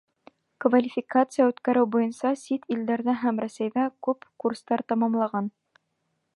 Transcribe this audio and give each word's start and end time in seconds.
Квалификация 0.63 1.45
күтәреү 1.57 1.89
буйынса 1.95 2.31
сит 2.45 2.65
илдәрҙә 2.77 3.17
һәм 3.25 3.45
Рәсәйҙә 3.45 3.87
күп 4.09 4.29
курстар 4.45 4.87
тамамлаған. 4.93 5.55